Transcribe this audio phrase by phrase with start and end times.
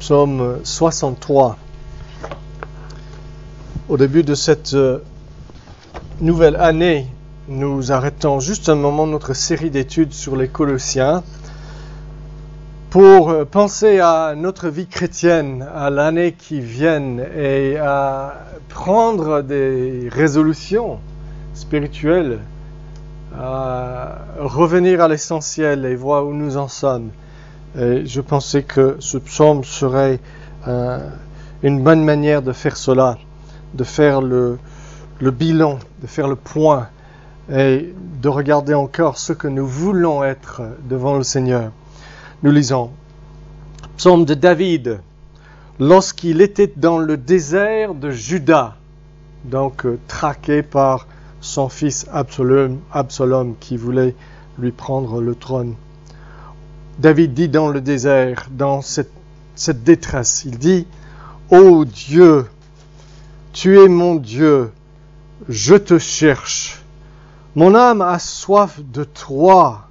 [0.00, 1.58] psaume 63.
[3.90, 5.00] Au début de cette euh,
[6.22, 7.06] nouvelle année,
[7.48, 11.22] nous arrêtons juste un moment notre série d'études sur les Colossiens
[12.88, 18.36] pour euh, penser à notre vie chrétienne, à l'année qui vient et à
[18.70, 20.98] prendre des résolutions
[21.52, 22.38] spirituelles,
[23.38, 27.10] à revenir à l'essentiel et voir où nous en sommes.
[27.78, 30.18] Et je pensais que ce psaume serait
[30.66, 30.98] euh,
[31.62, 33.18] une bonne manière de faire cela,
[33.74, 34.58] de faire le,
[35.20, 36.88] bilan, de faire le point
[37.52, 41.70] et de regarder encore ce que nous voulons être devant le Seigneur.
[42.42, 42.90] Nous lisons
[43.96, 45.00] Psaume de David,
[45.78, 48.76] lorsqu'il était dans le désert de Juda,
[49.44, 51.06] donc euh, traqué par
[51.40, 54.14] son fils Absalom, Absalom qui voulait
[54.58, 55.74] lui prendre le trône.
[57.00, 59.08] David dit dans le désert, dans cette,
[59.82, 60.86] détresse, il dit,
[61.50, 62.44] Ô Dieu,
[63.54, 64.70] tu es mon Dieu,
[65.48, 66.82] je te cherche.
[67.56, 69.88] Mon âme a soif de toi,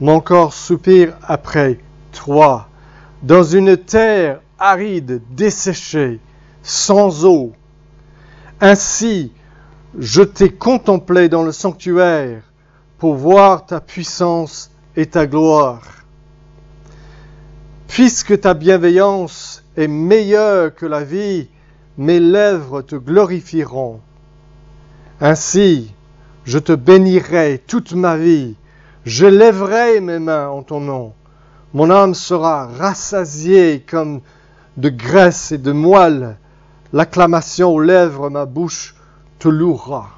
[0.00, 1.78] mon corps soupire après
[2.10, 2.66] toi,
[3.22, 6.18] dans une terre aride, desséchée,
[6.64, 7.52] sans eau.
[8.60, 9.30] Ainsi,
[9.96, 12.42] je t'ai contemplé dans le sanctuaire
[12.98, 16.01] pour voir ta puissance et ta gloire.
[17.88, 21.48] Puisque ta bienveillance est meilleure que la vie,
[21.98, 24.00] mes lèvres te glorifieront.
[25.20, 25.92] Ainsi,
[26.44, 28.56] je te bénirai toute ma vie,
[29.04, 31.12] je lèverai mes mains en ton nom.
[31.74, 34.20] Mon âme sera rassasiée comme
[34.76, 36.36] de graisse et de moelle.
[36.92, 38.94] L'acclamation aux lèvres, ma bouche
[39.38, 40.10] te louera.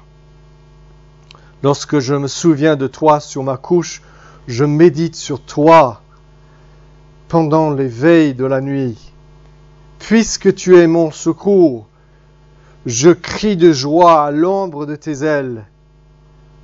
[1.63, 4.01] Lorsque je me souviens de toi sur ma couche,
[4.47, 6.01] je médite sur toi
[7.75, 9.11] les veilles de la nuit.
[9.99, 11.85] Puisque tu es mon secours,
[12.85, 15.65] je crie de joie à l'ombre de tes ailes.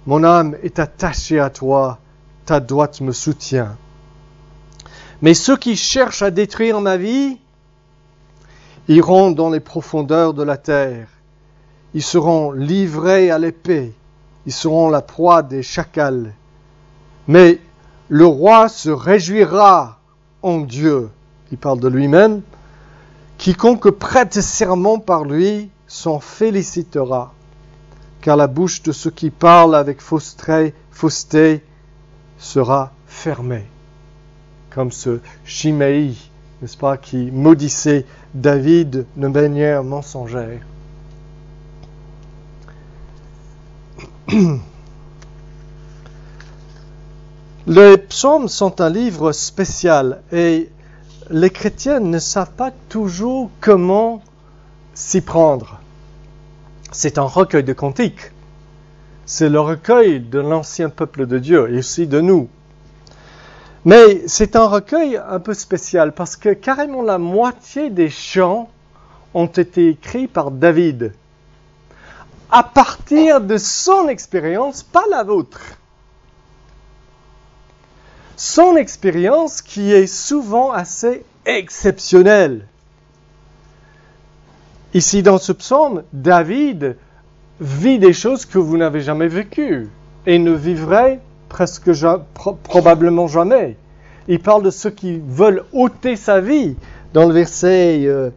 [0.06, 2.00] Mon âme est attachée à toi,
[2.46, 3.76] ta droite me soutient.
[5.22, 7.38] Mais ceux qui cherchent à détruire ma vie
[8.88, 11.08] iront dans les profondeurs de la terre.
[11.94, 13.94] Ils seront livrés à l'épée.
[14.46, 16.34] Ils seront la proie des chacals.
[17.28, 17.60] Mais
[18.08, 20.01] le roi se réjouira
[20.44, 21.10] en Dieu.
[21.52, 22.42] Il parle de lui-même.
[23.38, 27.34] Quiconque prête serment par lui s'en félicitera,
[28.22, 31.64] car la bouche de ceux qui parlent avec fausseté
[32.38, 33.66] sera fermée.
[34.70, 36.18] Comme ce Chiméi,
[36.62, 40.62] n'est-ce pas, qui maudissait David de manière mensongère.
[47.68, 50.72] Les psaumes sont un livre spécial et
[51.30, 54.24] les chrétiens ne savent pas toujours comment
[54.96, 55.80] s'y prendre.
[56.92, 58.32] C'est un recueil de cantiques.
[59.28, 62.50] C'est le recueil de l'ancien peuple de Dieu et aussi de nous.
[63.86, 68.70] Mais c'est un recueil un peu spécial parce que carrément la moitié des chants
[69.36, 71.14] ont été écrits par David
[72.50, 75.78] à partir de son expérience, pas la vôtre
[78.42, 82.66] son expérience qui est souvent assez exceptionnelle.
[84.96, 86.98] Ici dans ce psaume, David
[87.60, 89.90] vit des choses que vous n'avez jamais vécues
[90.26, 91.20] et ne vivrait
[91.50, 91.92] presque
[92.64, 93.78] probablement jamais.
[94.28, 96.76] Il parle de ceux qui veulent ôter sa vie
[97.14, 98.32] dans le verset, euh,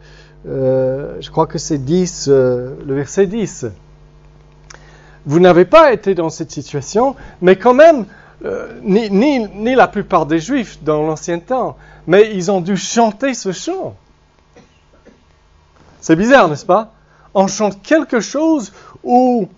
[0.47, 3.69] euh, je crois que c'est 10, euh, le verset 10.
[5.25, 8.05] Vous n'avez pas été dans cette situation, mais quand même,
[8.45, 11.77] euh, ni, ni, la plupart des Juifs dans l'ancien temps,
[12.07, 13.95] mais ils ont dû chanter ce chant.
[16.01, 16.93] C'est bizarre, n'est-ce pas?
[17.33, 19.49] On chante quelque chose où,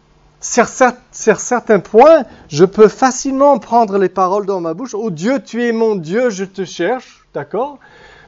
[0.41, 4.94] sur, certains points, je peux facilement prendre les paroles dans ma bouche.
[4.94, 7.79] Oh Dieu, tu es mon Dieu, je te cherche, d'accord?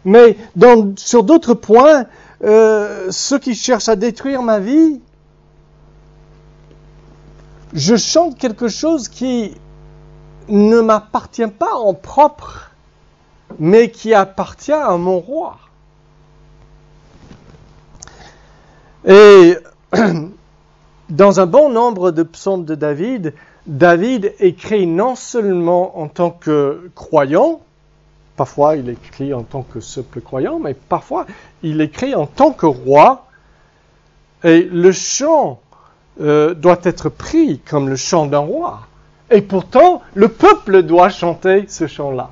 [0.05, 0.37] Mais
[0.97, 2.07] sur d'autres points,
[2.43, 5.01] euh, ceux qui cherchent à détruire ma vie,
[7.75, 9.55] je chante quelque chose qui
[10.49, 12.71] ne m'appartient pas en propre,
[13.59, 15.59] mais qui appartient à mon roi.
[19.07, 19.57] Et
[21.11, 23.35] dans un bon nombre de psaumes de David,
[23.67, 27.61] David écrit non seulement en tant que croyant,
[28.37, 31.27] parfois il écrit en tant que simple croyant, mais parfois
[31.63, 33.27] il écrit en tant que roi.
[34.45, 35.61] Et le chant
[36.21, 38.88] euh, doit être pris comme le chant d'un roi.
[39.31, 42.31] Et pourtant, le peuple doit chanter ce chant-là.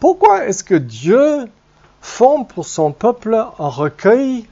[0.00, 1.46] Pourquoi est-ce que Dieu
[2.00, 4.46] forme pour son peuple un recueil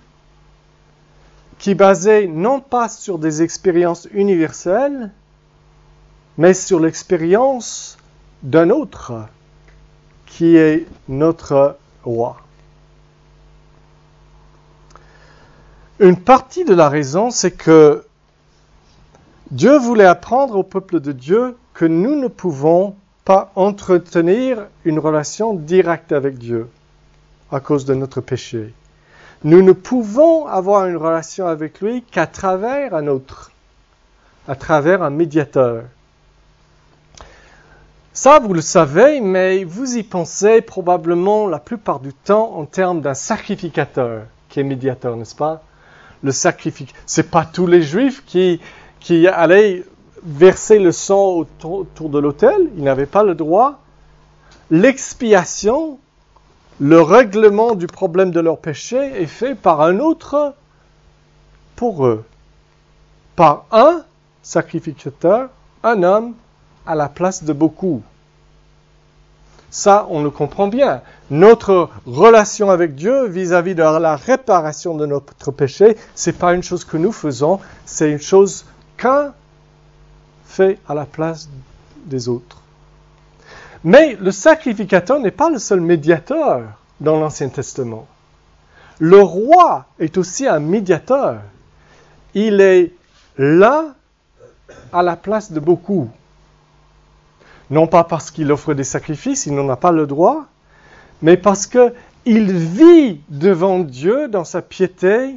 [1.58, 5.12] qui est basé non pas sur des expériences universelles,
[6.36, 7.96] mais sur l'expérience
[8.42, 9.12] d'un autre,
[10.26, 12.36] qui est notre roi?
[16.00, 18.04] Une partie de la raison, c'est que
[19.54, 25.54] Dieu voulait apprendre au peuple de Dieu que nous ne pouvons pas entretenir une relation
[25.54, 26.68] directe avec Dieu
[27.52, 28.74] à cause de notre péché.
[29.44, 33.52] Nous ne pouvons avoir une relation avec lui qu'à travers un autre,
[34.48, 35.84] à travers un médiateur.
[38.12, 43.02] Ça, vous le savez, mais vous y pensez probablement la plupart du temps en termes
[43.02, 45.62] d'un sacrificateur qui est médiateur, n'est-ce pas?
[46.24, 47.00] Le sacrificateur.
[47.06, 48.60] C'est pas tous les juifs qui,
[49.04, 49.84] qui allaient
[50.24, 53.80] verser le sang autour de l'autel, ils n'avaient pas le droit.
[54.70, 55.98] L'expiation
[56.80, 60.54] le règlement du problème de leur péché est fait par un autre
[61.76, 62.24] pour eux.
[63.36, 64.02] Par un
[64.42, 65.50] sacrificateur,
[65.82, 66.32] un homme
[66.86, 68.02] à la place de beaucoup.
[69.70, 71.02] Ça, on le comprend bien.
[71.30, 76.84] Notre relation avec Dieu vis-à-vis de la réparation de notre péché, c'est pas une chose
[76.84, 78.64] que nous faisons, c'est une chose
[78.96, 79.32] qu'un
[80.44, 81.48] fait à la place
[82.06, 82.60] des autres.
[83.82, 86.62] Mais le sacrificateur n'est pas le seul médiateur
[87.00, 88.06] dans l'Ancien Testament.
[88.98, 91.40] Le roi est aussi un médiateur.
[92.34, 92.92] Il est
[93.36, 93.94] là
[94.92, 96.08] à la place de beaucoup.
[97.70, 100.44] Non pas parce qu'il offre des sacrifices, il n'en a pas le droit,
[101.22, 105.36] mais parce qu'il vit devant Dieu dans sa piété,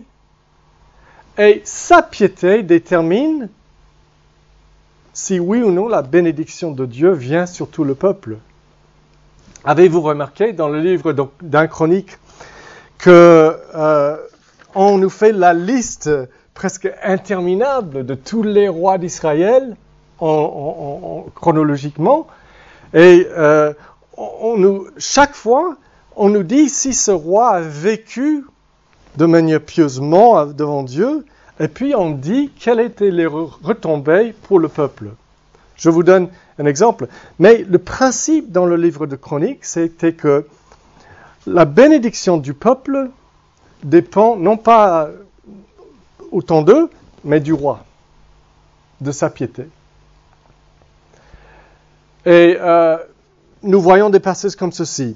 [1.38, 3.50] et sa piété détermine
[5.14, 8.38] si oui ou non la bénédiction de Dieu vient sur tout le peuple.
[9.66, 12.18] Avez-vous remarqué dans le livre d'un chronique
[12.98, 14.18] que euh,
[14.76, 16.10] on nous fait la liste
[16.54, 19.76] presque interminable de tous les rois d'Israël
[21.36, 22.28] chronologiquement
[22.94, 23.74] et euh,
[24.98, 25.76] chaque fois
[26.16, 28.44] on nous dit si ce roi a vécu
[29.18, 31.26] de manière pieusement devant Dieu
[31.60, 35.10] et puis on dit quelles étaient les retombées pour le peuple.
[35.76, 36.30] Je vous donne
[36.60, 37.08] un exemple.
[37.40, 40.46] Mais le principe dans le livre de Chroniques, c'était que
[41.46, 43.10] la bénédiction du peuple
[43.84, 45.10] dépend non pas
[46.32, 46.90] autant d'eux,
[47.24, 47.86] mais du roi,
[49.02, 49.68] de sa piété.
[52.26, 52.98] Et euh,
[53.64, 55.16] nous voyons des passages comme ceci.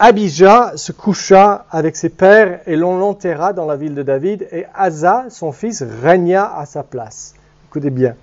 [0.00, 4.64] Abijah se coucha avec ses pères et l'on l'enterra dans la ville de David et
[4.72, 7.34] Asa, son fils, régna à sa place.
[7.68, 8.14] Écoutez bien.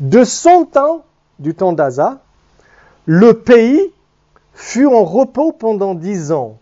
[0.00, 1.04] De son temps,
[1.38, 2.18] du temps d'Asa,
[3.06, 3.92] le pays
[4.54, 6.58] fut en repos pendant dix ans,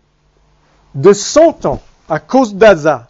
[0.94, 3.08] de cent ans, à cause d'Asa.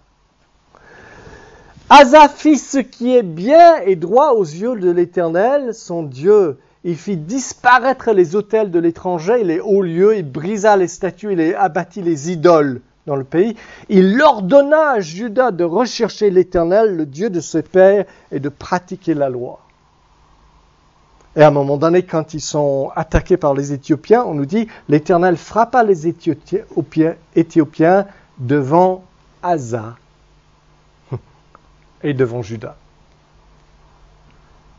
[1.90, 6.58] Asa fit ce qui est bien et droit aux yeux de l'Éternel, son Dieu.
[6.84, 11.40] Il fit disparaître les autels de l'étranger et les hauts lieux, il brisa les statues,
[11.40, 13.56] et abattit les idoles dans le pays.
[13.88, 19.14] Il ordonna à Judas de rechercher l'Éternel, le Dieu de ses pères, et de pratiquer
[19.14, 19.60] la loi.
[21.36, 24.66] Et à un moment donné, quand ils sont attaqués par les Éthiopiens, on nous dit,
[24.88, 28.06] l'Éternel frappa les Éthiopiens
[28.38, 29.04] devant
[29.42, 29.96] Asa
[32.02, 32.76] et devant Judas.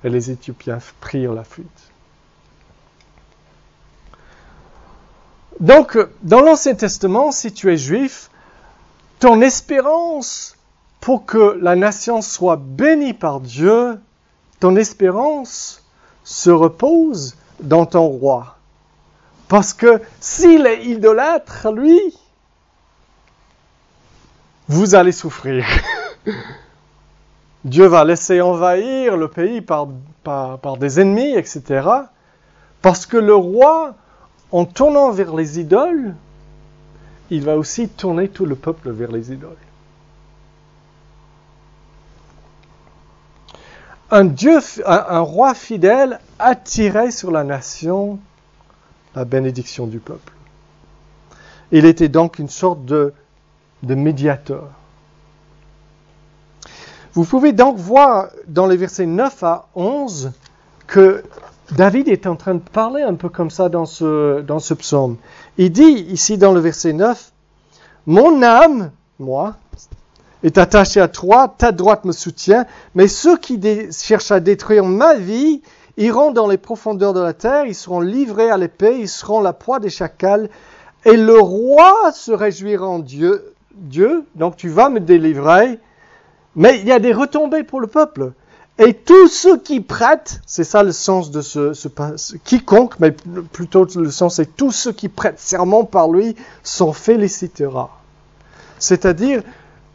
[0.03, 1.93] Et les Éthiopiens prirent la fuite.
[5.60, 8.29] Donc, dans l'Ancien Testament, si tu es juif,
[9.19, 10.57] ton espérance
[11.00, 14.00] pour que la nation soit bénie par Dieu,
[14.60, 15.83] ton espérance
[16.24, 18.57] se repose dans ton roi.
[19.48, 22.00] Parce que s'il est idolâtre, lui,
[24.67, 25.65] vous allez souffrir.
[27.65, 29.88] Dieu va laisser envahir le pays par,
[30.79, 31.88] des ennemis, etc.
[32.81, 33.95] Parce que le roi,
[34.53, 36.15] en tournant vers les idoles,
[37.29, 39.57] il va aussi tourner tout le peuple vers les idoles.
[44.13, 48.19] un, Dieu, un, roi fidèle attirait sur la nation
[49.15, 50.33] la bénédiction du peuple.
[51.72, 53.13] Il était donc une sorte de,
[53.81, 54.69] de médiateur.
[57.13, 60.31] Vous pouvez donc voir dans les versets 9 à 11
[60.86, 61.24] que
[61.72, 65.17] David est en train de parler un peu comme ça dans ce, psaume.
[65.58, 67.32] Il dit ici dans le verset 9,
[68.05, 69.55] Mon âme, moi,
[70.43, 72.65] est attaché à toi, ta droite me soutient,
[72.96, 73.60] mais ceux qui
[73.91, 75.62] cherchent à détruire ma vie
[75.96, 79.53] iront dans les profondeurs de la terre, ils seront livrés à l'épée, ils seront la
[79.53, 80.50] proie des chacals,
[81.05, 85.79] Et le roi se réjouira en Dieu, Dieu, donc tu vas me délivrer,
[86.55, 88.34] mais il y a des retombées pour le peuple.
[88.80, 91.88] Et tous ceux qui prêtent, c'est ça le sens de ce, ce,
[92.44, 97.92] quiconque, mais plutôt le sens c'est tous ceux qui prêtent serment par lui s'en félicitera.
[98.80, 99.44] C'est-à-dire,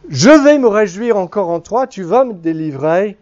[0.07, 3.17] je vais me réjouir encore en toi, tu vas me délivrer,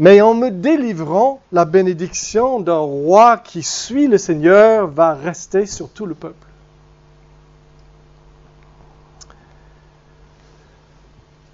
[0.00, 5.88] mais en me délivrant, la bénédiction d'un roi qui suit le Seigneur va rester sur
[5.88, 6.34] tout le peuple.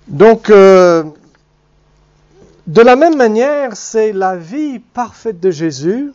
[0.08, 1.04] Donc, euh,
[2.66, 6.12] de la même manière, c'est la vie parfaite de Jésus,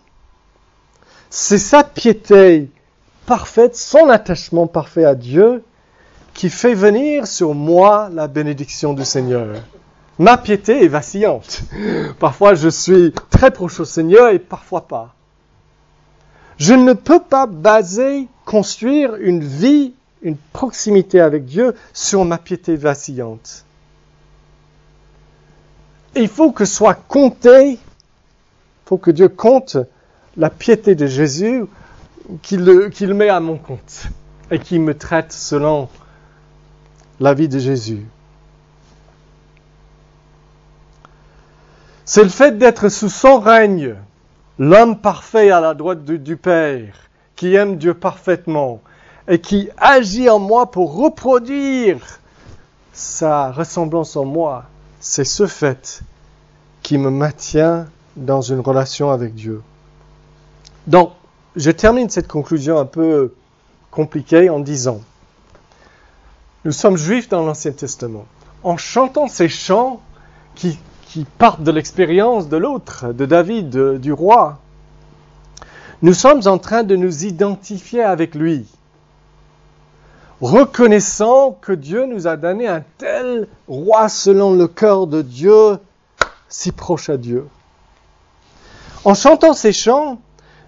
[1.30, 2.70] c'est sa piété
[3.28, 5.64] parfaite, son attachement parfait à Dieu,
[6.34, 9.58] qui fait venir sur moi la bénédiction du Seigneur.
[10.18, 11.62] Ma piété est vacillante.
[12.20, 15.14] Parfois je suis très proche au Seigneur et parfois pas.
[16.58, 22.76] Je ne peux pas baser, construire une vie, une proximité avec Dieu sur ma piété
[22.76, 23.66] vacillante
[26.16, 27.78] il faut que soit compté, il
[28.86, 29.78] faut que Dieu compte
[30.38, 31.66] la piété de Jésus,
[32.42, 34.08] qu'il met à mon compte
[34.52, 35.90] et qu'il me traite selon
[37.20, 38.06] la vie de Jésus.
[42.06, 43.96] C'est le fait d'être sous son règne,
[44.58, 46.96] l'homme parfait à la droite du Père,
[47.36, 48.82] qui aime Dieu parfaitement
[49.28, 52.20] et qui agit en moi pour reproduire
[52.94, 54.66] sa ressemblance en moi.
[55.00, 56.02] C'est ce fait
[56.82, 57.88] qui me maintient
[58.18, 59.62] dans une relation avec Dieu.
[60.88, 61.12] Donc,
[61.56, 63.34] je termine cette conclusion un peu
[63.92, 65.02] compliquée en disant,
[66.66, 68.26] nous sommes juifs dans l'Ancien Testament.
[68.64, 70.02] En chantant ces chants
[70.56, 74.60] qui, qui partent de l'expérience de l'autre, de David, du roi,
[76.02, 78.66] nous sommes en train de nous identifier avec lui,
[80.42, 85.78] reconnaissant que Dieu nous a donné un tel roi selon le cœur de Dieu
[86.48, 87.48] si proche à Dieu.
[89.06, 90.20] En chantant ces chants,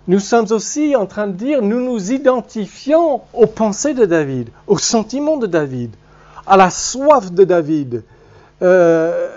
[0.08, 4.78] nous sommes aussi en train de dire, nous nous identifions aux pensées de David, aux
[4.78, 5.92] sentiments de David,
[6.48, 8.04] à la soif de David.
[8.62, 9.30] Euh,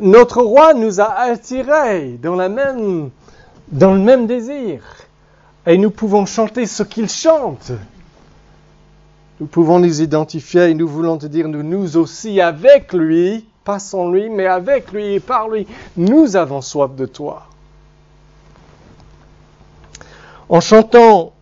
[0.00, 2.48] notre roi nous a attirés dans, le
[3.98, 4.82] même désir.
[5.66, 7.72] Et nous pouvons chanter ce qu'il chante.
[9.38, 13.78] Nous pouvons nous identifier et nous voulons te dire, nous, nous aussi avec lui, pas
[13.78, 15.66] sans lui, mais avec lui et par lui.
[15.96, 17.46] Nous avons soif de toi.
[20.48, 21.32] En chantant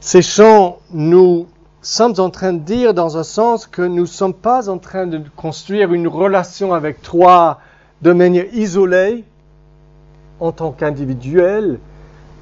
[0.00, 1.46] ces chants, nous
[1.80, 5.06] sommes en train de dire dans un sens que nous ne sommes pas en train
[5.06, 7.60] de construire une relation avec toi
[8.02, 9.24] de manière isolée,
[10.38, 11.78] en tant qu'individuel,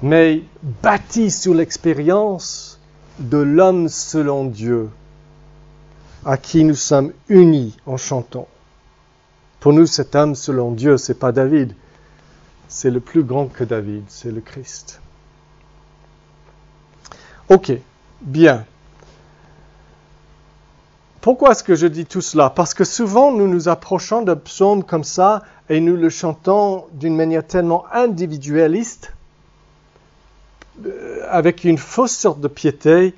[0.02, 0.42] mais
[0.82, 2.73] bâtie sur l'expérience
[3.18, 4.90] de l'homme selon Dieu,
[6.24, 8.48] à qui nous sommes unis en chantant.
[9.60, 11.74] Pour nous, cet homme selon Dieu, c'est pas David.
[12.68, 15.00] C'est le plus grand que David, c'est le Christ.
[17.48, 17.72] Ok,
[18.20, 18.64] bien.
[21.20, 22.50] Pourquoi est-ce que je dis tout cela?
[22.50, 27.16] Parce que souvent nous nous approchons d'un psaume comme ça et nous le chantons d'une
[27.16, 29.12] manière tellement individualiste,
[31.30, 33.14] avec une fausse sorte de piété,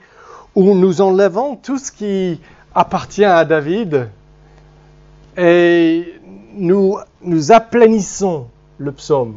[0.54, 2.40] où nous enlevons tout ce qui
[2.74, 4.08] appartient à David
[5.36, 6.14] et
[6.54, 8.46] nous, nous aplanissons
[8.78, 9.36] le psaume.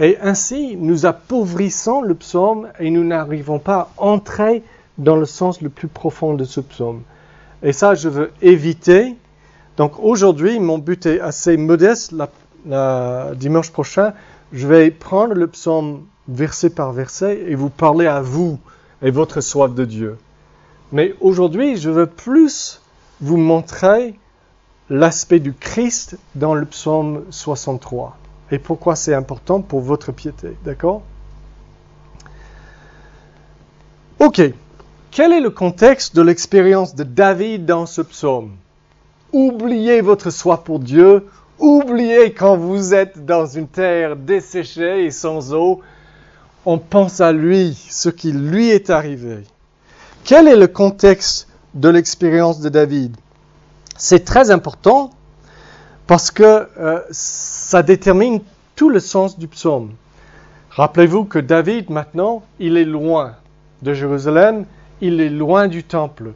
[0.00, 4.62] Et ainsi, nous appauvrissons le psaume et nous n'arrivons pas à entrer
[4.96, 7.02] dans le sens le plus profond de ce psaume.
[7.62, 9.16] Et ça, je veux éviter.
[9.76, 12.14] Donc aujourd'hui, mon but est assez modeste.
[13.36, 14.12] Dimanche prochain,
[14.52, 18.58] je vais prendre le psaume verset par verset et vous parler à vous
[19.02, 20.18] et votre soif de Dieu.
[20.92, 22.80] Mais aujourd'hui, je veux plus
[23.20, 24.18] vous montrer
[24.90, 28.16] l'aspect du Christ dans le psaume 63
[28.50, 30.56] et pourquoi c'est important pour votre piété.
[30.64, 31.02] D'accord?
[34.18, 34.40] Ok.
[35.10, 38.52] Quel est le contexte de l'expérience de David dans ce psaume?
[39.32, 41.26] Oubliez votre soif pour Dieu,
[41.58, 45.80] oubliez quand vous êtes dans une terre desséchée et sans eau,
[46.70, 49.38] on pense à lui, ce qui lui est arrivé.
[50.22, 53.16] Quel est le contexte de l'expérience de David?
[53.96, 55.08] C'est très important
[56.06, 58.42] parce que euh, ça détermine
[58.76, 59.92] tout le sens du psaume.
[60.68, 63.36] Rappelez-vous que David, maintenant, il est loin
[63.80, 64.66] de Jérusalem,
[65.00, 66.32] il est loin du temple.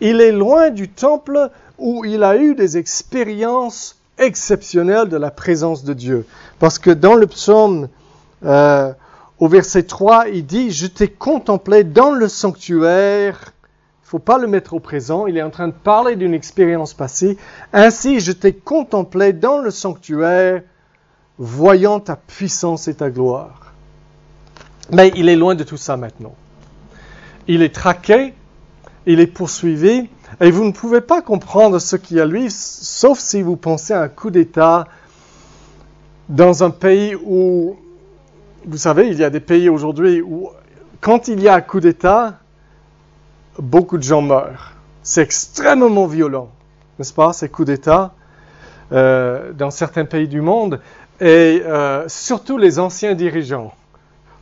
[0.00, 5.84] Il est loin du temple où il a eu des expériences exceptionnelles de la présence
[5.84, 6.26] de Dieu.
[6.58, 7.88] Parce que dans le psaume,
[8.44, 8.92] euh,
[9.40, 13.52] au verset 3, il dit, je t'ai contemplé dans le sanctuaire.
[14.04, 16.94] Il faut pas le mettre au présent, il est en train de parler d'une expérience
[16.94, 17.36] passée.
[17.72, 20.62] Ainsi, je t'ai contemplé dans le sanctuaire,
[21.38, 23.74] voyant ta puissance et ta gloire.
[24.90, 26.34] Mais il est loin de tout ça maintenant.
[27.46, 28.32] Il est traqué,
[29.06, 30.08] il est poursuivi,
[30.40, 34.02] et vous ne pouvez pas comprendre ce qui a lui, sauf si vous pensez à
[34.02, 34.86] un coup d'État
[36.28, 37.76] dans un pays où,
[38.68, 40.50] vous savez, il y a des pays aujourd'hui où,
[41.00, 42.38] quand il y a un coup d'État,
[43.58, 44.72] beaucoup de gens meurent.
[45.02, 46.50] C'est extrêmement violent,
[46.98, 48.12] n'est-ce pas, ces coups d'État
[48.92, 50.80] euh, dans certains pays du monde,
[51.20, 53.72] et euh, surtout les anciens dirigeants.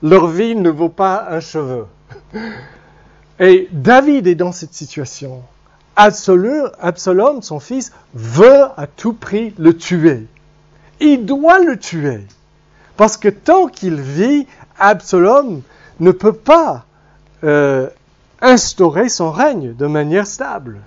[0.02, 1.86] Leur vie ne vaut pas un cheveu.
[3.38, 5.42] Et David est dans cette situation.
[5.94, 10.26] Absalom, son fils, veut à tout prix le tuer.
[11.00, 12.26] Il doit le tuer.
[12.96, 14.46] Parce que tant qu'il vit,
[14.78, 15.62] Absalom
[16.00, 16.84] ne peut pas
[17.44, 17.88] euh,
[18.40, 20.80] instaurer son règne de manière stable.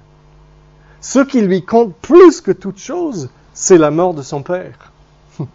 [1.02, 4.92] Ce qui lui compte plus que toute chose, c'est la mort de son père.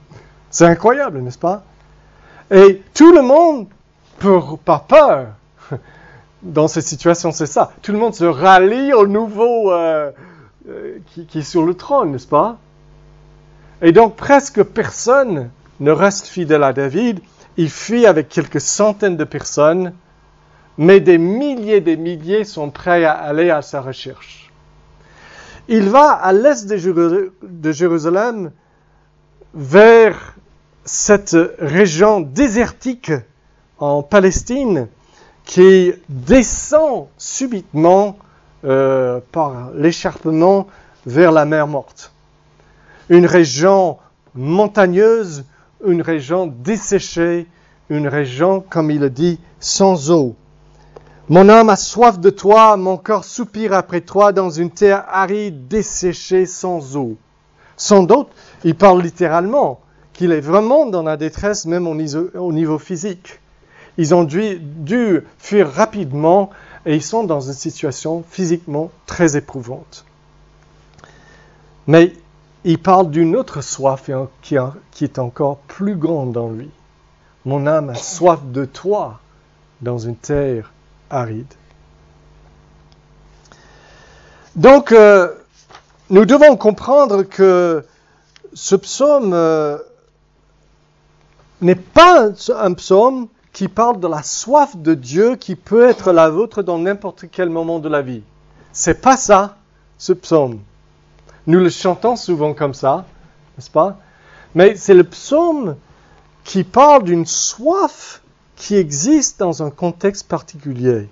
[0.50, 1.64] c'est incroyable, n'est-ce pas?
[2.50, 3.66] Et tout le monde,
[4.64, 5.28] par peur,
[6.42, 7.72] dans cette situation, c'est ça.
[7.82, 10.10] Tout le monde se rallie au nouveau euh,
[10.68, 12.58] euh, qui, est sur le trône, n'est-ce pas?
[13.82, 15.50] Et donc presque personne
[15.80, 17.20] ne reste fidèle à David.
[17.56, 19.92] Il fuit avec quelques centaines de personnes,
[20.78, 24.50] mais des milliers et des milliers sont prêts à aller à sa recherche.
[25.68, 28.50] Il va à l'est de Jérusalem
[29.54, 30.34] vers
[30.84, 33.12] cette région désertique
[33.78, 34.88] en Palestine
[35.44, 38.18] qui descend subitement
[38.64, 40.66] euh, par l'écharpement
[41.06, 42.12] vers la mer morte.
[43.08, 43.98] Une région
[44.34, 45.44] montagneuse,
[45.86, 47.46] une région desséchée,
[47.90, 50.34] une région, comme il le dit, sans eau.
[51.28, 55.68] Mon âme a soif de toi, mon corps soupire après toi dans une terre aride,
[55.68, 57.16] desséchée, sans eau.
[57.76, 58.28] Sans doute,
[58.62, 59.80] il parle littéralement
[60.12, 63.40] qu'il est vraiment dans la détresse même au niveau physique.
[63.96, 66.50] Ils ont dû, fuir rapidement
[66.86, 70.04] et ils sont dans une situation physiquement très éprouvante.
[71.86, 72.12] Mais
[72.64, 76.70] il parle d'une autre soif qui est encore plus grande en lui.
[77.44, 79.20] Mon âme a soif de toi
[79.82, 80.72] dans une terre
[81.10, 81.52] aride.
[84.56, 85.28] Donc, euh,
[86.10, 87.84] nous devons comprendre que
[88.54, 89.78] ce psaume euh,
[91.60, 96.30] n'est pas un psaume qui parle de la soif de Dieu qui peut être la
[96.30, 98.22] vôtre dans n'importe quel moment de la vie.
[98.72, 99.56] C'est pas ça,
[99.98, 100.60] ce psaume.
[101.46, 103.04] Nous le chantons souvent comme ça,
[103.56, 103.98] n'est-ce pas?
[104.54, 105.76] Mais c'est le psaume
[106.44, 108.22] qui parle d'une soif
[108.56, 111.08] qui existe dans un contexte particulier.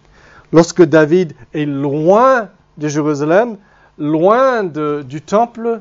[0.53, 3.57] Lorsque David est loin de Jérusalem,
[3.99, 5.81] loin du temple,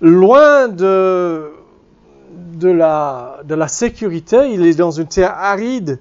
[0.00, 1.52] loin de,
[2.62, 5.98] la sécurité, il est dans une terre aride.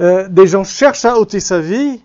[0.00, 2.00] Euh, des gens cherchent à ôter sa vie.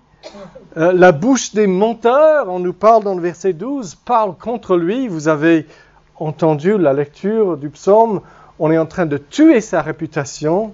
[0.77, 5.07] Euh, la bouche des menteurs, on nous parle dans le verset 12, parle contre lui.
[5.07, 5.67] Vous avez
[6.15, 8.21] entendu la lecture du psaume.
[8.59, 10.73] On est en train de tuer sa réputation,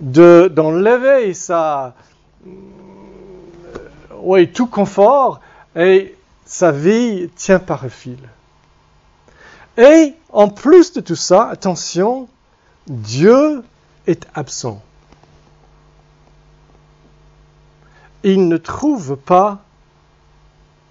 [0.00, 1.94] d'enlever sa,
[4.24, 5.40] euh, tout confort,
[5.76, 6.14] et
[6.44, 8.18] sa vie tient par un fil.
[9.78, 12.28] Et en plus de tout ça, attention,
[12.86, 13.62] Dieu
[14.06, 14.82] est absent.
[18.24, 19.58] Il ne trouve pas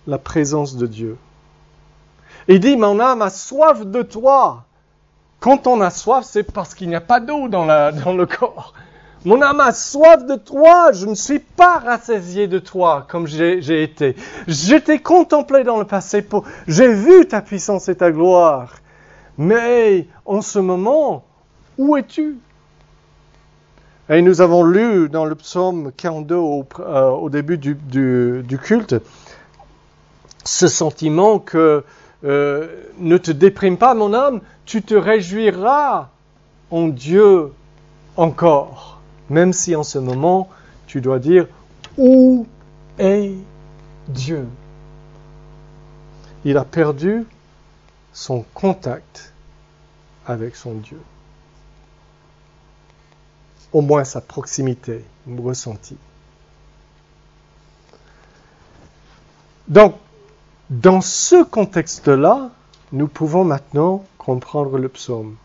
[0.07, 1.17] la présence de Dieu.
[2.47, 4.65] Il dit, mon âme a soif de toi.
[5.39, 8.73] Quand on a soif, c'est parce qu'il n'y a pas d'eau dans, le corps.
[9.23, 13.83] Mon âme a soif de toi, je ne suis pas rassasié de toi comme j'ai
[13.83, 14.15] été.
[14.47, 16.27] Je t'ai contemplé dans le passé,
[16.67, 18.73] j'ai vu ta puissance et ta gloire.
[19.37, 21.23] Mais en ce moment,
[21.77, 22.37] où es-tu?
[24.11, 28.95] Et nous avons lu dans le psaume 42 au, euh, au début du, du, culte
[30.43, 31.83] ce sentiment que
[32.23, 32.67] euh,
[32.99, 36.09] ne te déprime pas mon âme, tu te réjouiras
[36.71, 37.51] en Dieu
[38.17, 38.91] encore
[39.31, 40.49] même si en ce moment,
[40.87, 41.47] tu dois dire,
[41.97, 42.45] où
[42.99, 43.33] est
[44.09, 44.45] Dieu?
[46.43, 47.25] Il a perdu
[48.11, 49.31] son contact
[50.25, 50.99] avec son Dieu.
[53.73, 55.97] Au moins sa proximité ressentie.
[59.67, 59.95] Donc,
[60.69, 62.49] dans ce contexte-là,
[62.91, 65.35] nous pouvons maintenant comprendre le psaume.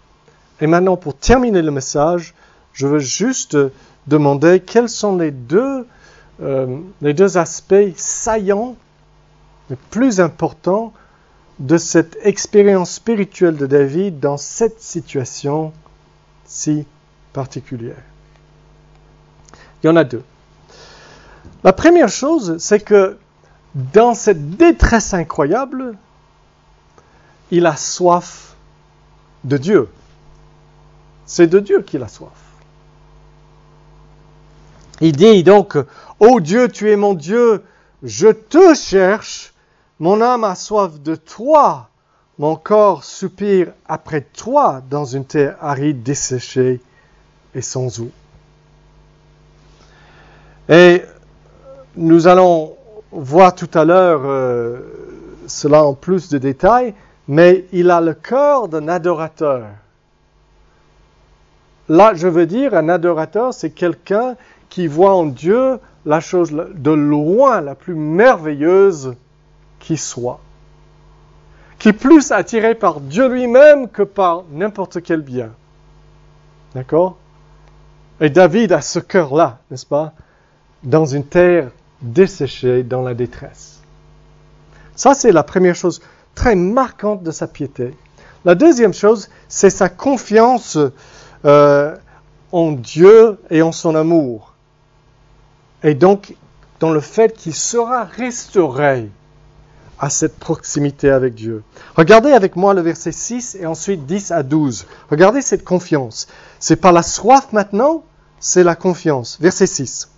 [0.60, 2.34] Et maintenant, pour terminer le message,
[2.72, 3.56] je veux juste
[4.06, 5.86] demander quels sont les deux,
[6.42, 8.76] euh, les deux aspects saillants,
[9.70, 10.92] les plus importants
[11.58, 15.72] de cette expérience spirituelle de David dans cette situation
[16.44, 16.86] si
[17.32, 18.02] particulière.
[19.82, 20.22] Il y en a deux.
[21.64, 23.18] La première chose, c'est que
[23.74, 25.96] dans cette détresse incroyable,
[27.50, 28.54] il a soif
[29.44, 29.88] de Dieu.
[31.26, 32.30] C'est de Dieu qu'il a soif.
[35.00, 35.76] Il dit donc,
[36.20, 37.62] Ô Dieu, tu es mon Dieu,
[38.02, 39.52] je te cherche,
[39.98, 41.90] mon âme a soif de toi,
[42.38, 46.80] mon corps soupire après toi dans une terre aride, desséchée
[47.54, 48.10] et sans eau.
[50.68, 51.02] Et
[51.96, 52.74] nous allons
[53.12, 54.80] voir tout à l'heure euh,
[55.46, 56.94] cela en plus de détails,
[57.28, 59.66] mais il a le cœur d'un adorateur.
[61.88, 64.36] Là, je veux dire, un adorateur, c'est quelqu'un
[64.68, 69.14] qui voit en Dieu la chose de loin la plus merveilleuse
[69.78, 70.40] qui soit,
[71.78, 75.50] qui est plus attiré par Dieu lui-même que par n'importe quel bien.
[76.74, 77.16] D'accord?
[78.20, 80.12] Et David a ce cœur-là, n'est-ce pas?
[80.86, 81.70] Dans une terre
[82.00, 83.80] desséchée, dans la détresse.
[84.94, 86.00] Ça, c'est la première chose
[86.34, 87.94] très marquante de sa piété.
[88.46, 90.78] La deuxième chose, c'est sa confiance
[91.44, 91.94] euh,
[92.52, 94.54] en Dieu et en son amour.
[95.82, 96.34] Et donc,
[96.80, 99.10] dans le fait qu'il sera restauré
[99.98, 101.62] à cette proximité avec Dieu.
[101.96, 104.86] Regardez avec moi le verset 6 et ensuite 10 à 12.
[105.10, 106.26] Regardez cette confiance.
[106.58, 108.04] C'est pas la soif maintenant,
[108.38, 109.38] c'est la confiance.
[109.40, 110.10] Verset 6.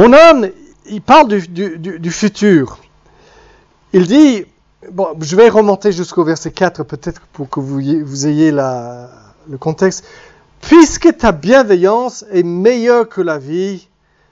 [0.00, 0.48] Mon âme,
[0.86, 2.78] il parle du futur.
[3.92, 4.46] Il dit,
[4.90, 10.06] bon, je vais remonter jusqu'au verset 4 peut-être pour que vous, ayez le contexte.
[10.62, 13.88] Puisque ta bienveillance est meilleure que la vie,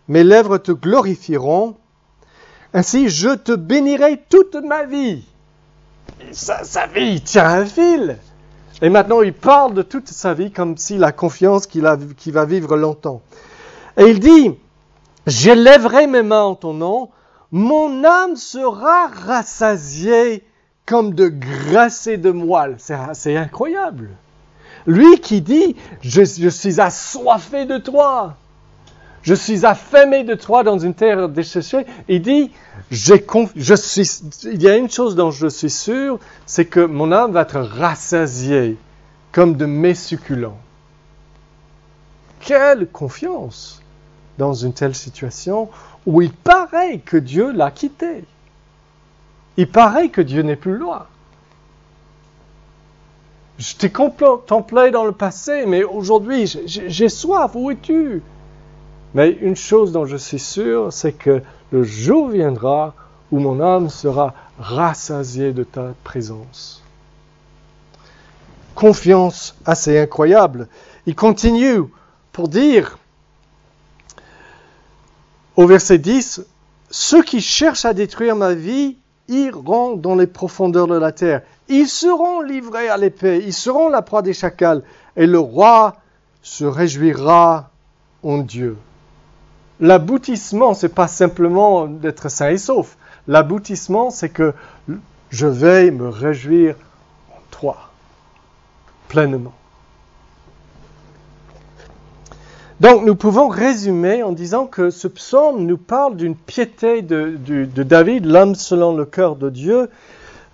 [0.09, 1.77] mes lèvres te glorifieront.
[2.73, 5.23] Ainsi, je te bénirai toute ma vie.
[6.33, 8.17] sa, sa, vie, il tient un fil.
[8.81, 12.75] Et maintenant, il parle de toute sa vie comme s'il a confiance qu'il va vivre
[12.79, 13.21] longtemps.
[13.99, 14.55] Et il dit,
[15.29, 17.11] j'élèverai mes mains en ton nom,
[17.53, 20.45] mon âme sera rassasiée
[20.87, 22.77] comme de grassée de moelle.
[23.13, 24.11] C'est incroyable.
[24.87, 28.37] Lui qui dit, je, suis assoiffé de toi.
[29.23, 31.85] Je suis affamé de toi dans une terre desséchée.
[32.09, 32.51] Il dit,
[32.91, 37.61] il y a une chose dont je suis sûr, c'est que mon âme va être
[37.61, 38.79] rassasiée
[39.33, 40.59] comme de mes succulents.
[42.41, 43.83] Quelle confiance
[44.39, 45.69] dans une telle situation
[46.07, 48.25] où il paraît que Dieu l'a quitté.
[49.57, 51.07] Il paraît que Dieu n'est plus loin.
[53.59, 57.51] Je t'ai contemplé dans le passé, mais aujourd'hui, j'ai soif.
[57.55, 58.23] Où es-tu?
[59.15, 62.95] Mais une chose dont je suis sûr, c'est que le jour viendra
[63.33, 66.83] où mon âme sera rassasiée de ta présence.
[68.77, 70.69] Confiance assez incroyable.
[71.07, 71.83] Il continue
[72.33, 72.98] pour dire,
[75.59, 76.47] au verset 10,
[76.89, 81.43] ceux qui cherchent à détruire ma vie iront dans les profondeurs de la terre.
[81.67, 84.85] Ils seront livrés à l'épée, ils seront la proie des chacals,
[85.17, 85.97] et le roi
[86.43, 87.71] se réjouira
[88.23, 88.77] en Dieu.
[89.81, 92.97] L'aboutissement, c'est pas simplement d'être sain et sauf.
[93.27, 94.55] L'aboutissement, c'est que
[95.31, 96.77] je vais me réjouir
[97.33, 97.91] en toi,
[99.09, 99.58] pleinement.
[102.81, 107.37] Donc nous pouvons résumer en disant que ce psaume nous parle d'une piété de,
[107.83, 109.91] David, l'homme selon le cœur de Dieu,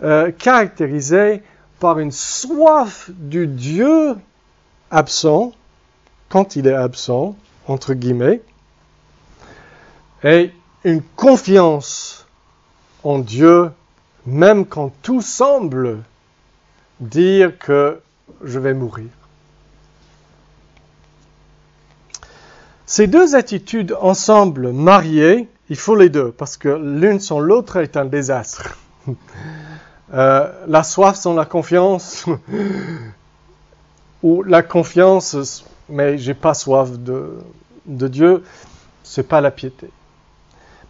[0.02, 1.42] euh, caractérisée
[1.80, 4.16] par une soif du Dieu
[4.90, 5.52] absent,
[6.30, 7.36] quand il est absent,
[7.68, 8.40] entre guillemets,
[10.22, 10.50] et
[10.84, 12.26] une confiance
[13.02, 13.70] en Dieu,
[14.24, 15.98] même quand tout semble
[17.00, 18.00] dire que
[18.42, 19.10] je vais mourir.
[22.86, 27.96] Ces deux attitudes ensemble mariées, il faut les deux, parce que l'une sans l'autre est
[27.96, 28.76] un désastre.
[30.12, 32.26] Euh, la soif sans la confiance,
[34.22, 37.38] ou la confiance, mais j'ai pas soif de,
[37.86, 38.44] de Dieu,
[39.02, 39.90] c'est pas la piété.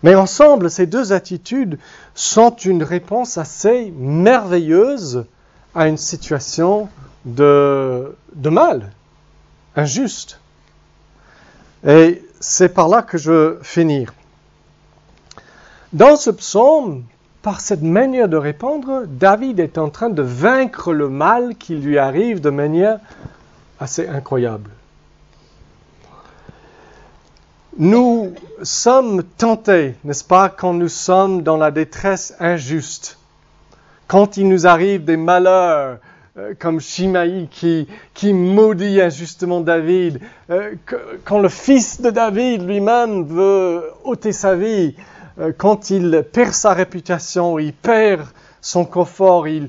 [0.03, 1.79] Mais ensemble, ces deux attitudes
[2.15, 5.25] sont une réponse assez merveilleuse
[5.75, 6.91] à une situation
[7.25, 8.93] de, de mal,
[9.75, 10.39] injuste.
[11.87, 14.13] Et c'est par là que je veux finir.
[15.93, 17.05] Dans ce psaume,
[17.43, 21.99] par cette manière de répondre, David est en train de vaincre le mal qui lui
[21.99, 22.99] arrive de manière
[23.79, 24.71] assez incroyable.
[27.77, 33.19] Nous sommes tentés, n'est-ce pas, quand nous sommes dans la détresse injuste,
[34.07, 35.99] quand il nous arrive des malheurs,
[36.37, 40.19] euh, comme Shimaï qui, maudit injustement David,
[40.51, 40.75] euh,
[41.25, 44.97] quand le fils de David lui-même veut ôter sa vie,
[45.39, 48.27] euh, quand il perd sa réputation, il perd
[48.61, 49.69] son confort, il,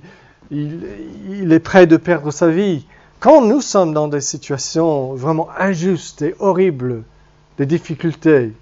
[0.50, 0.88] il,
[1.30, 2.88] il est prêt de perdre sa vie.
[3.20, 7.04] Quand nous sommes dans des situations vraiment injustes et horribles,
[7.60, 8.54] des difficultés.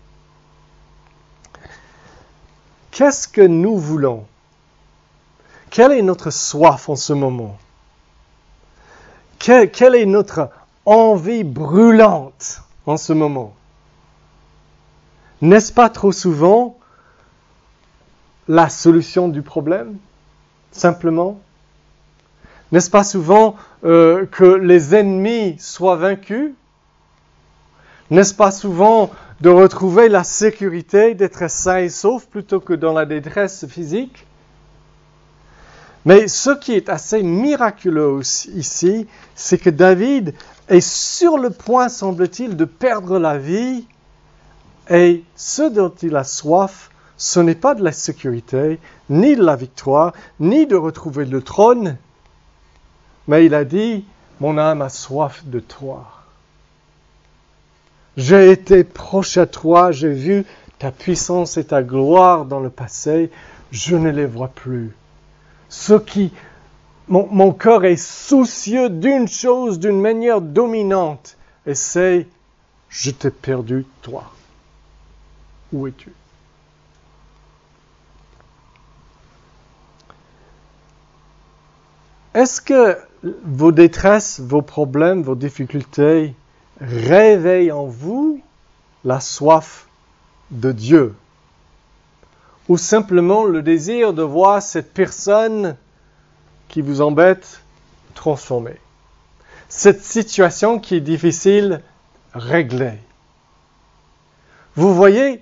[2.91, 4.25] Qu'est-ce que nous voulons?
[5.69, 7.57] Quelle est notre soif en ce moment?
[9.43, 10.49] Quelle, est notre
[10.85, 13.53] envie brûlante en ce moment?
[15.41, 16.77] N'est-ce pas trop souvent
[18.47, 19.97] la solution du problème
[20.71, 21.41] Simplement?
[22.71, 26.51] N'est-ce pas souvent euh, que les ennemis soient vaincus?
[28.11, 33.05] N'est-ce pas souvent de retrouver la sécurité, d'être sain et sauf plutôt que dans la
[33.05, 34.25] détresse physique?
[36.05, 38.19] Mais ce qui est assez miraculeux
[38.55, 40.33] ici, c'est que David
[40.67, 43.85] est sur le point, semble-t-il, de perdre la vie
[44.89, 49.55] et ce dont il a soif, ce n'est pas de la sécurité, ni de la
[49.55, 51.97] victoire, ni de retrouver le trône,
[53.27, 54.05] mais il a dit,
[54.41, 56.05] mon âme a soif de toi.
[58.17, 60.45] J'ai été proche à toi, j'ai vu
[60.79, 63.31] ta puissance et ta gloire dans le passé,
[63.71, 64.91] je ne les vois plus.
[65.75, 66.31] Ce qui,
[67.07, 72.27] mon, mon cœur est soucieux d'une chose d'une manière dominante, et c'est,
[72.89, 74.31] je t'ai perdu, toi.
[75.73, 76.13] Où es-tu?
[82.35, 82.95] Est-ce que
[83.43, 86.35] vos détresses, vos problèmes, vos difficultés
[86.79, 88.41] réveille en vous
[89.03, 89.87] la soif
[90.51, 91.15] de Dieu?
[92.69, 95.75] Ou simplement le désir de voir cette personne
[96.69, 97.61] qui vous embête
[98.15, 98.79] transformée.
[99.69, 101.81] Cette situation qui est difficile
[102.33, 102.99] réglée.
[104.75, 105.41] Vous voyez,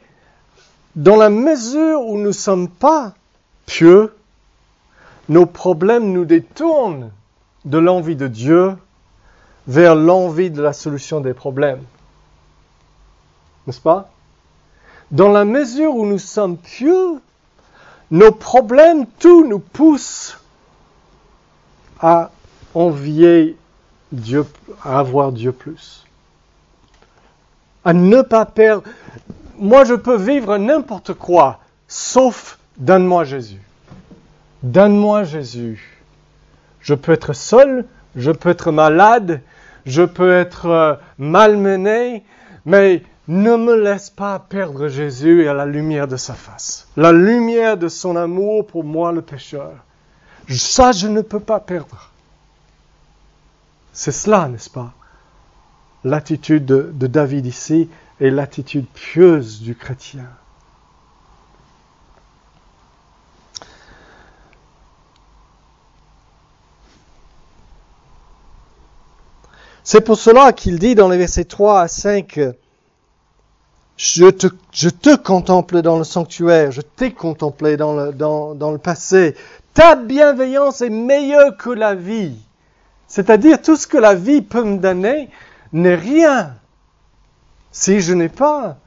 [0.96, 3.14] dans la mesure où nous ne sommes pas
[3.66, 4.14] pieux,
[5.30, 7.12] nos problèmes nous détournent
[7.66, 8.76] de l'envie de Dieu
[9.68, 11.84] vers l'envie de la solution des problèmes.
[13.68, 14.12] N'est-ce pas?
[15.12, 17.20] Dans la mesure où nous sommes pieux,
[18.12, 20.38] nos problèmes, tout nous pousse
[22.00, 22.32] à
[22.74, 23.58] envier
[24.12, 24.46] Dieu,
[24.84, 26.06] à avoir Dieu plus.
[27.84, 28.84] À ne pas perdre.
[29.58, 33.62] Moi, je peux vivre n'importe quoi, sauf donne-moi Jésus.
[34.64, 36.02] Donne-moi Jésus.
[36.82, 39.42] Je peux être seul, je peux être malade,
[39.86, 42.24] je peux être euh, malmené,
[42.66, 47.78] mais ne me laisse pas perdre Jésus à la lumière de sa face, la lumière
[47.78, 49.72] de son amour pour moi le pécheur.
[50.50, 52.12] Ça, je ne peux pas perdre.
[53.94, 54.92] C'est cela, n'est-ce pas?
[56.04, 57.90] L'attitude de David ici
[58.20, 60.28] est l'attitude pieuse du chrétien.
[69.86, 72.40] C'est pour cela qu'il dit dans les versets 3 à 5,
[73.98, 79.36] je te, contemple dans le sanctuaire, je t'ai contemplé dans le passé.
[79.74, 82.36] Ta bienveillance est meilleure que la vie.
[83.08, 85.30] C'est-à-dire tout ce que la vie peut me donner
[85.74, 86.56] n'est rien
[87.72, 88.78] si je n'ai pas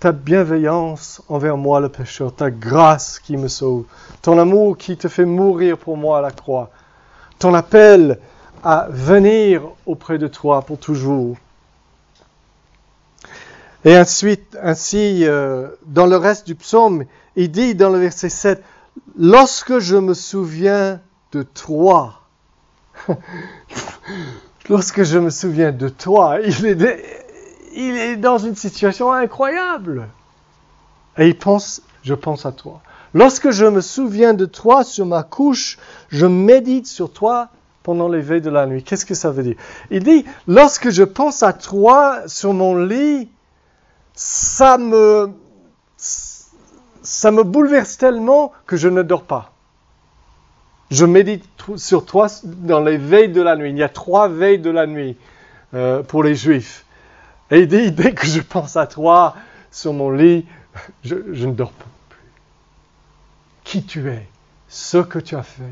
[0.00, 3.84] ta bienveillance envers moi le pécheur, ta grâce qui me sauve,
[4.22, 6.70] ton amour qui te fait mourir pour moi à la croix,
[7.38, 8.18] ton appel
[8.62, 11.36] à venir auprès de toi pour toujours.
[13.84, 17.04] Et ensuite, ainsi, euh, dans le reste du psaume,
[17.36, 18.62] il dit dans le verset 7,
[19.18, 21.00] Lorsque je me souviens
[21.32, 22.20] de toi,
[24.68, 27.04] lorsque je me souviens de toi, il est,
[27.74, 30.08] il est dans une situation incroyable.
[31.18, 32.80] Et il pense, je pense à toi.
[33.14, 37.48] Lorsque je me souviens de toi sur ma couche, je médite sur toi
[37.82, 38.82] pendant les veilles de la nuit.
[38.82, 39.56] Qu'est-ce que ça veut dire?
[39.90, 43.28] Il dit, lorsque je pense à toi sur mon lit,
[44.14, 45.32] ça me,
[45.96, 49.52] ça me bouleverse tellement que je ne dors pas.
[50.90, 51.44] Je médite
[51.76, 53.70] sur toi dans les veilles de la nuit.
[53.70, 55.16] Il y a trois veilles de la nuit
[55.74, 56.84] euh, pour les juifs.
[57.50, 59.34] Et dit, dès que je pense à toi
[59.70, 60.46] sur mon lit,
[61.02, 61.90] je, je ne dors plus.
[63.64, 64.28] Qui tu es,
[64.68, 65.62] ce que tu as fait,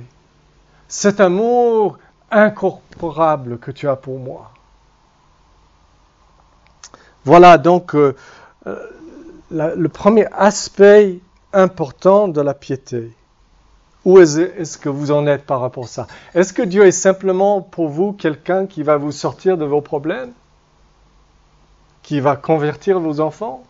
[0.88, 1.98] cet amour
[2.30, 4.52] incorporable que tu as pour moi.
[7.24, 8.16] Voilà donc euh,
[8.66, 8.76] euh,
[9.50, 11.20] le premier aspect
[11.52, 13.12] important de la piété.
[14.04, 16.06] Où est-ce que vous en êtes par rapport à ça?
[16.34, 20.32] Est-ce que Dieu est simplement pour vous quelqu'un qui va vous sortir de vos problèmes?
[22.02, 23.62] Qui va convertir vos enfants?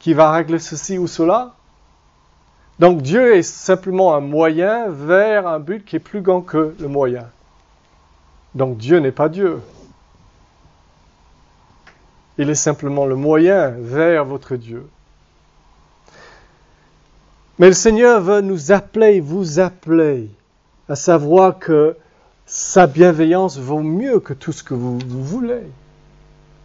[0.00, 1.54] Qui va régler ceci ou cela?
[2.80, 6.88] Donc Dieu est simplement un moyen vers un but qui est plus grand que le
[6.88, 7.26] moyen.
[8.56, 9.60] Donc Dieu n'est pas Dieu.
[12.40, 14.86] Il est simplement le moyen vers votre Dieu.
[17.58, 20.30] Mais le Seigneur veut nous appeler, vous appeler,
[20.88, 21.98] à savoir que
[22.46, 25.66] sa bienveillance vaut mieux que tout ce que vous, voulez.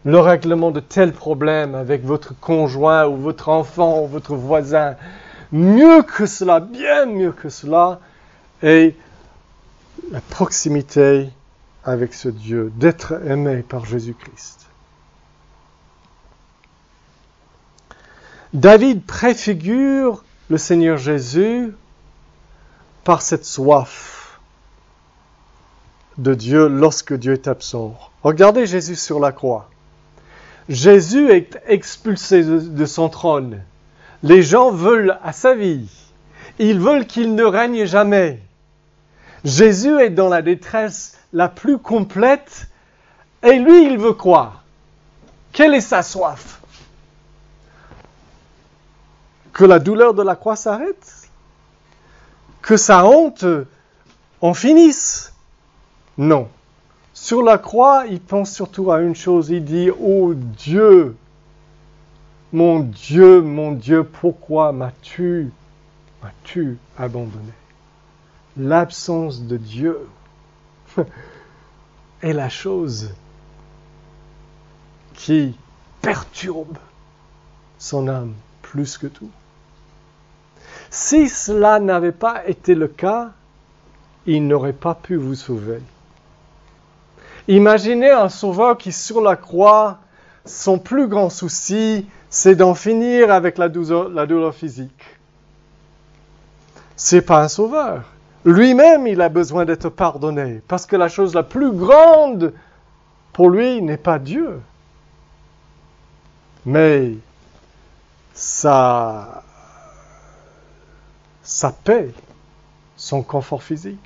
[0.06, 4.96] Le règlement de tels problèmes avec votre conjoint ou votre enfant ou votre voisin,
[5.52, 8.00] mieux que cela, bien mieux que cela,
[8.64, 8.96] est
[10.10, 11.28] la proximité
[11.84, 14.66] avec ce Dieu, d'être aimé par Jésus-Christ.
[18.56, 21.76] David préfigure le Seigneur Jésus
[23.04, 24.40] par cette soif
[26.18, 27.98] de Dieu lorsque Dieu est absent.
[28.24, 29.70] Regardez Jésus sur la croix.
[30.70, 33.60] Jésus est expulsé de, son trône.
[34.24, 35.90] Les gens veulent à sa vie.
[36.58, 38.40] Ils veulent qu'il ne règne jamais.
[39.44, 42.68] Jésus est dans la détresse la plus complète
[43.44, 44.64] et lui, il veut quoi?
[45.52, 46.62] Quelle est sa soif?
[49.56, 51.30] Que la douleur de la croix s'arrête,
[52.62, 53.46] que sa honte
[54.42, 55.34] en finisse.
[56.18, 56.50] Non.
[57.14, 61.16] Sur la croix, il pense surtout à une chose, il dit, oh Dieu,
[62.52, 65.54] mon Dieu, mon Dieu, pourquoi m'as-tu,
[66.22, 67.54] m'as-tu abandonné?
[68.58, 70.00] L'absence de Dieu
[72.22, 73.14] est la chose
[75.14, 75.56] qui
[76.02, 76.78] perturbe
[77.78, 79.30] son âme plus que tout.
[80.90, 83.32] Si cela n'avait pas été le cas,
[84.26, 85.82] il n'aurait pas pu vous sauver.
[87.48, 90.00] Imaginez un sauveur qui sur la croix,
[90.46, 95.06] son plus grand souci, c'est d'en finir avec la douleur, la douleur physique.
[96.96, 98.04] C'est pas un sauveur.
[98.46, 102.54] Lui-même, il a besoin d'être pardonné parce que la chose la plus grande
[103.34, 104.60] pour lui n'est pas Dieu,
[106.66, 107.14] mais
[108.34, 109.44] ça
[111.46, 112.10] sa paix,
[112.98, 114.00] son confort physique.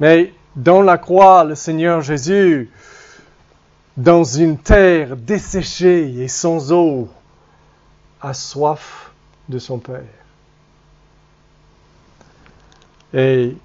[0.00, 2.70] Mais dans la croix, le Seigneur Jésus,
[3.96, 7.08] dans une terre desséchée et sans eau,
[8.20, 9.12] a soif
[9.48, 10.02] de son Père.
[13.12, 13.56] Et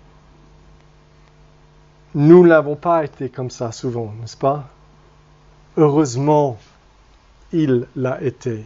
[2.16, 4.68] nous n'avons pas été comme ça souvent, n'est-ce pas?
[5.78, 6.58] Heureusement,
[7.52, 8.66] il l'a été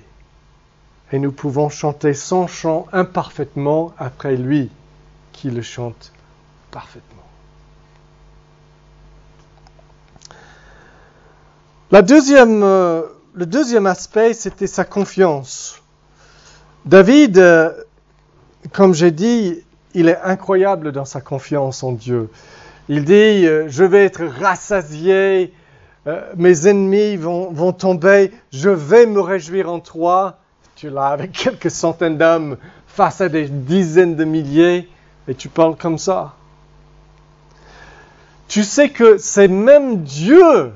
[1.13, 4.71] et nous pouvons chanter son chant imparfaitement après lui
[5.31, 6.11] qui le chante
[6.71, 7.21] parfaitement.
[11.91, 13.03] La deuxième, euh,
[13.35, 15.83] le deuxième aspect, c'était sa confiance.
[16.85, 17.71] David, euh,
[18.71, 19.59] comme j'ai dit,
[19.93, 22.31] il est incroyable dans sa confiance en Dieu.
[22.89, 25.53] Il dit, euh, je vais être rassasié,
[26.35, 30.39] mes ennemis vont, vont tomber, je vais me réjouir en toi
[30.75, 32.57] tu là avec quelques centaines d'hommes
[32.87, 34.89] face à des dizaines de milliers
[35.27, 36.35] et tu parles comme ça.
[38.47, 40.73] Tu sais que c'est même Dieu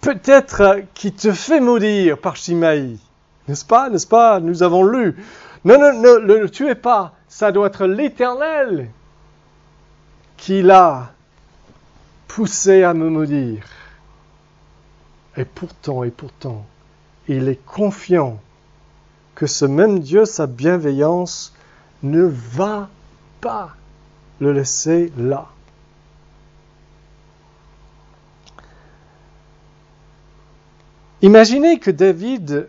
[0.00, 2.98] peut-être qui te fait maudire par Shimaï.
[3.48, 3.90] N'est-ce pas?
[3.90, 4.38] N'est-ce pas?
[4.38, 5.16] Nous avons lu.
[5.64, 7.14] Non, non, non, ne le tuez pas.
[7.26, 8.90] Ça doit être l'Éternel
[10.36, 11.12] qui l'a
[12.28, 13.64] poussé à me maudire.
[15.36, 16.64] Et pourtant, et pourtant,
[17.28, 18.38] il est confiant
[19.34, 21.52] que ce même Dieu, sa bienveillance,
[22.02, 22.88] ne va
[23.40, 23.70] pas
[24.40, 25.46] le laisser là.
[31.22, 32.68] Imaginez que David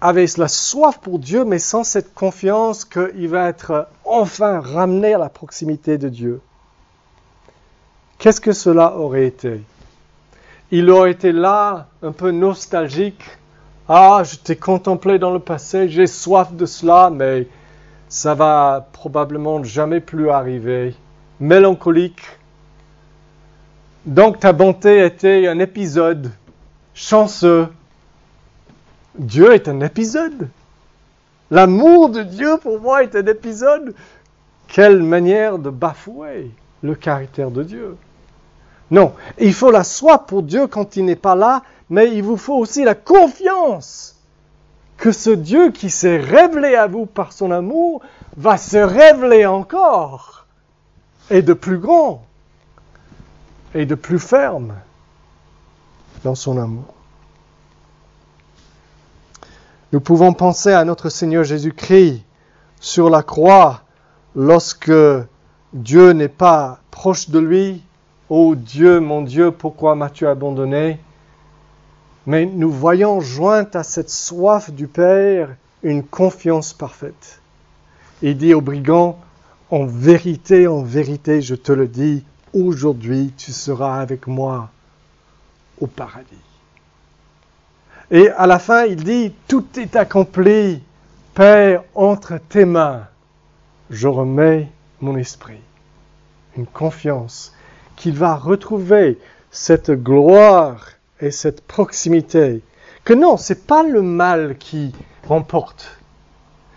[0.00, 5.18] avait la soif pour Dieu, mais sans cette confiance qu'il va être enfin ramené à
[5.18, 6.42] la proximité de Dieu.
[8.18, 9.62] Qu'est-ce que cela aurait été?
[10.70, 13.24] Il aurait été là, un peu nostalgique,
[13.88, 17.46] ah, je t'ai contemplé dans le passé, j'ai soif de cela, mais
[18.08, 20.94] ça va probablement jamais plus arriver.
[21.40, 22.22] Mélancolique.
[24.06, 26.30] Donc ta bonté était un épisode
[26.94, 27.68] chanceux.
[29.18, 30.48] Dieu est un épisode.
[31.50, 33.94] L'amour de Dieu pour moi est un épisode.
[34.68, 36.50] Quelle manière de bafouer
[36.82, 37.96] le caractère de Dieu.
[38.90, 42.36] Non, il faut la soif pour Dieu quand il n'est pas là, mais il vous
[42.36, 44.16] faut aussi la confiance
[44.96, 48.02] que ce Dieu qui s'est révélé à vous par son amour
[48.36, 50.46] va se révéler encore,
[51.30, 52.24] et de plus grand,
[53.74, 54.74] et de plus ferme
[56.22, 56.94] dans son amour.
[59.92, 62.24] Nous pouvons penser à notre Seigneur Jésus-Christ
[62.80, 63.82] sur la croix
[64.34, 64.90] lorsque
[65.72, 67.82] Dieu n'est pas proche de lui.
[68.30, 70.98] Oh Dieu, mon Dieu, pourquoi m'as-tu abandonné?
[72.26, 75.50] Mais nous voyons jointe à cette soif du Père
[75.82, 77.40] une confiance parfaite.
[78.22, 79.18] Il dit au brigand,
[79.70, 84.70] en vérité, en vérité, je te le dis, aujourd'hui tu seras avec moi
[85.80, 86.38] au paradis.
[88.10, 90.82] Et à la fin, il dit, tout est accompli,
[91.34, 93.06] Père, entre tes mains,
[93.90, 94.70] je remets
[95.00, 95.60] mon esprit.
[96.56, 97.53] Une confiance
[97.96, 99.18] qu'il va retrouver
[99.50, 100.88] cette gloire
[101.20, 102.62] et cette proximité.
[103.04, 104.92] Que non, c'est pas le mal qui
[105.28, 105.98] remporte.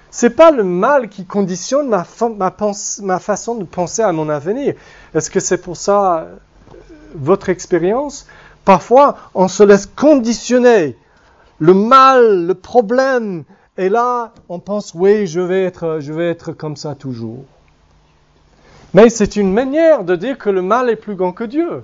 [0.10, 4.76] C'est pas le mal qui conditionne ma, façon de penser à mon avenir.
[5.14, 6.36] Est-ce que c'est pour ça euh,
[7.16, 8.28] votre expérience?
[8.66, 10.98] Parfois, on se laisse conditionner
[11.60, 13.44] le mal, le problème.
[13.78, 17.46] Et là, on pense, oui, je vais être, je vais être comme ça toujours.
[18.94, 21.84] Mais c'est une manière de dire que le mal est plus grand que Dieu.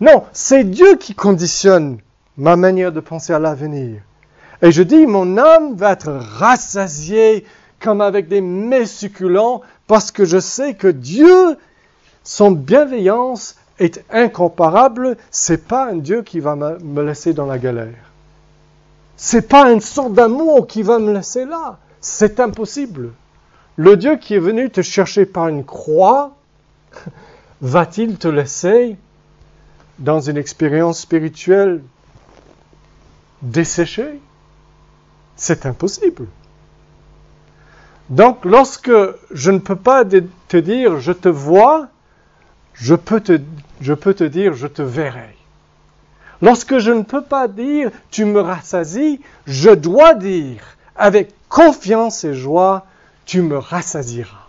[0.00, 1.98] Non, c'est Dieu qui conditionne
[2.36, 4.00] ma manière de penser à l'avenir.
[4.62, 7.44] Et je dis, mon âme va être rassasiée
[7.80, 11.56] comme avec des mets succulents parce que je sais que Dieu,
[12.22, 15.16] son bienveillance est incomparable.
[15.30, 18.12] C'est pas un Dieu qui va me laisser dans la galère.
[19.16, 21.78] C'est pas une sorte d'amour qui va me laisser là.
[22.00, 23.12] C'est impossible.
[23.76, 26.36] Le Dieu qui est venu te chercher par une croix,
[27.60, 28.96] va-t-il te laisser
[29.98, 31.82] dans une expérience spirituelle
[33.40, 34.20] desséchée?
[35.36, 36.26] C'est impossible.
[38.10, 38.92] Donc lorsque
[39.30, 41.88] je ne peux pas te dire je te vois,
[42.74, 45.36] je peux te, dire je te verrai.
[46.40, 50.62] Lorsque je ne peux pas dire tu me rassasies, je dois dire
[50.96, 52.84] avec confiance et joie
[53.24, 54.48] tu me rassasieras.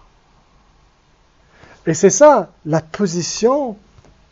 [1.86, 3.78] Et c'est ça la position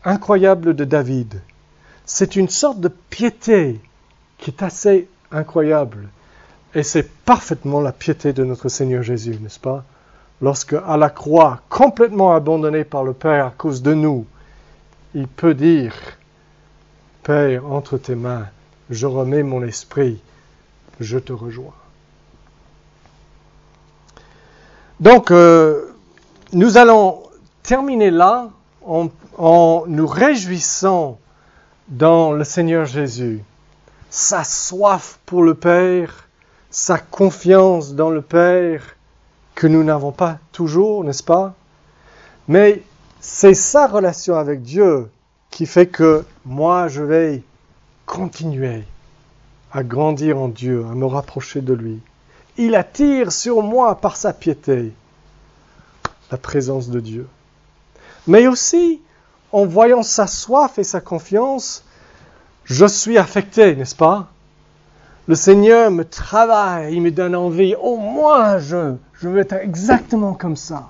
[0.04, 1.40] incroyable de David.
[2.04, 3.80] C'est une sorte de piété
[4.38, 6.08] qui est assez incroyable.
[6.74, 9.84] Et c'est parfaitement la piété de notre Seigneur Jésus, n'est-ce pas?
[10.40, 14.26] Lorsque à la croix, complètement abandonné par le Père à cause de nous,
[15.14, 15.94] il peut dire
[17.22, 18.48] Père, entre tes mains,
[18.90, 20.20] je remets mon esprit,
[20.98, 21.74] je te rejoins.
[25.02, 25.92] Donc, euh,
[26.52, 27.24] nous allons
[27.64, 28.50] terminer là
[28.86, 31.18] en, en, nous réjouissant
[31.88, 33.42] dans le Seigneur Jésus,
[34.10, 36.28] sa soif pour le Père,
[36.70, 38.94] sa confiance dans le Père,
[39.56, 41.54] que nous n'avons pas toujours, n'est-ce pas?
[42.46, 42.80] Mais
[43.20, 45.10] c'est sa relation avec Dieu
[45.50, 47.42] qui fait que moi, je vais
[48.06, 48.84] continuer
[49.72, 52.00] à grandir en Dieu, à me rapprocher de lui.
[52.58, 54.92] Il attire sur moi par sa piété
[56.30, 57.28] la présence de Dieu.
[58.26, 59.00] Mais aussi,
[59.52, 61.84] en voyant sa soif et sa confiance,
[62.64, 64.28] je suis affecté, n'est-ce pas?
[65.28, 67.74] Le Seigneur me travaille, il me donne envie.
[67.74, 70.88] Au moins, je, je veux être exactement comme ça.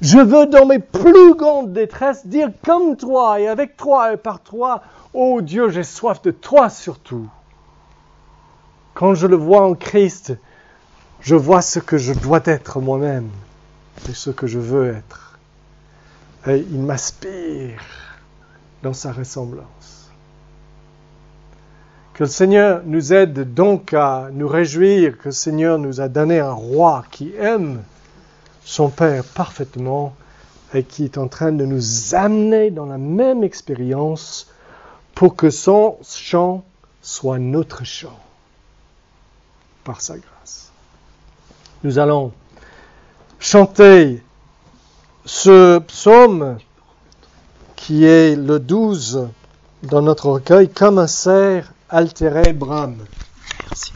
[0.00, 4.40] Je veux dans mes plus grandes détresses dire comme toi et avec toi et par
[4.40, 4.82] toi,
[5.12, 7.28] oh Dieu, j'ai soif de toi surtout.
[8.94, 10.34] Quand je le vois en Christ,
[11.20, 13.30] je vois ce que je dois être moi-même
[14.08, 15.38] et ce que je veux être.
[16.46, 17.80] Et il m'aspire
[18.82, 20.10] dans sa ressemblance.
[22.14, 26.40] Que le Seigneur nous aide donc à nous réjouir que le Seigneur nous a donné
[26.40, 27.82] un roi qui aime
[28.64, 30.14] son Père parfaitement
[30.74, 34.52] et qui est en train de nous amener dans la même expérience
[35.14, 36.64] pour que son chant
[37.02, 38.18] soit notre chant
[39.84, 40.37] par sa grâce.
[41.84, 42.32] Nous allons
[43.38, 44.22] chanter
[45.24, 46.58] ce psaume
[47.76, 49.28] qui est le 12
[49.84, 52.96] dans notre recueil, comme un cerf altéré brame.
[53.70, 53.92] Merci.